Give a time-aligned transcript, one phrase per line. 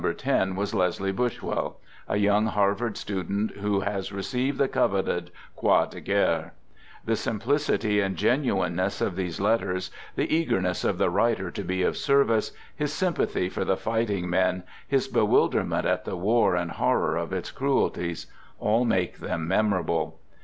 [0.17, 1.75] 10" was Leslie Buswell,
[2.09, 6.53] a young Harvard student, who has received the coveted Croix de Guerre,
[7.05, 11.95] The simplicity and genuineness of these letters, the eagerness of the writer to be of
[11.97, 17.15] service, his sym pathy for the fighting men, his bewilderment at the war and horror
[17.15, 18.25] of its cruelties—
[18.59, 20.19] all make them memorable.